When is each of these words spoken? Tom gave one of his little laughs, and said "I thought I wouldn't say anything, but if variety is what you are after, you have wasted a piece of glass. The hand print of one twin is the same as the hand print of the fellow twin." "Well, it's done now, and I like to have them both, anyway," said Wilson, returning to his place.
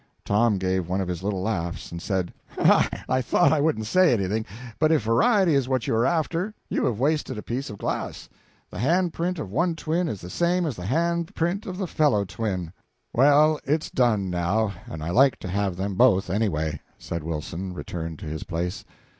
Tom 0.25 0.57
gave 0.57 0.89
one 0.89 0.99
of 0.99 1.07
his 1.07 1.21
little 1.21 1.43
laughs, 1.43 1.91
and 1.91 2.01
said 2.01 2.33
"I 2.57 3.21
thought 3.21 3.53
I 3.53 3.61
wouldn't 3.61 3.85
say 3.85 4.11
anything, 4.11 4.47
but 4.79 4.91
if 4.91 5.03
variety 5.03 5.53
is 5.53 5.69
what 5.69 5.85
you 5.85 5.93
are 5.93 6.07
after, 6.07 6.55
you 6.69 6.85
have 6.85 6.97
wasted 6.99 7.37
a 7.37 7.43
piece 7.43 7.69
of 7.69 7.77
glass. 7.77 8.27
The 8.71 8.79
hand 8.79 9.13
print 9.13 9.37
of 9.37 9.51
one 9.51 9.75
twin 9.75 10.07
is 10.09 10.19
the 10.21 10.29
same 10.31 10.65
as 10.65 10.75
the 10.75 10.87
hand 10.87 11.35
print 11.35 11.67
of 11.67 11.77
the 11.77 11.85
fellow 11.85 12.25
twin." 12.25 12.73
"Well, 13.13 13.59
it's 13.63 13.91
done 13.91 14.31
now, 14.31 14.73
and 14.87 15.03
I 15.03 15.11
like 15.11 15.37
to 15.37 15.47
have 15.47 15.75
them 15.75 15.93
both, 15.93 16.31
anyway," 16.31 16.79
said 16.97 17.21
Wilson, 17.23 17.75
returning 17.75 18.17
to 18.17 18.25
his 18.25 18.43
place. 18.43 18.83